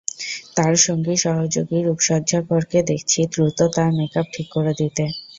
তাঁর 0.55 0.73
সঙ্গী 0.79 1.15
সহযোগী 1.19 1.77
রুপসজ্জাকরকে 1.81 2.79
দেখছি 2.89 3.19
দ্রুত 3.31 3.59
তাঁর 3.75 3.89
মেকআপ 3.97 4.27
ঠিক 4.33 4.47
করে 4.55 4.71
দিতে। 4.79 5.03